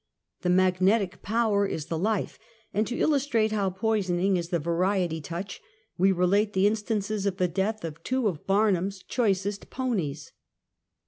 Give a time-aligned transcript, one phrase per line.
[0.41, 2.39] The magnetic power is the life,
[2.73, 5.61] and to illustrate how poisoning is the variety touch,
[5.95, 10.31] we relate the instances of the deaths of two of Barnum's choicest ponies.